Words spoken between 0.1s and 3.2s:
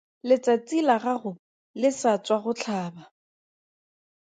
Letsatsi la gago le sa tswa go tlhaba.